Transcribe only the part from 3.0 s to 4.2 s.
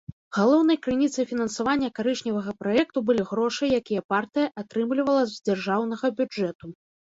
былі грошы, якія